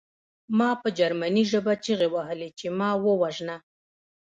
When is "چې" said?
2.59-2.67